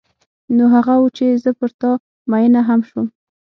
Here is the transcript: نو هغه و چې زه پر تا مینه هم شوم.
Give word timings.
نو 0.55 0.63
هغه 0.75 0.93
و 1.01 1.05
چې 1.17 1.25
زه 1.43 1.51
پر 1.59 1.71
تا 1.81 1.91
مینه 2.31 2.61
هم 2.69 2.79
شوم. 2.89 3.07